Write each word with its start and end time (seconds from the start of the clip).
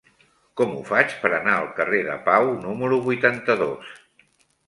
Com 0.59 0.71
ho 0.75 0.79
faig 0.85 1.11
per 1.25 1.29
anar 1.39 1.57
al 1.57 1.67
carrer 1.81 1.99
de 2.09 2.15
Pau 2.29 2.49
número 2.63 2.99
vuitanta-dos? 3.09 3.93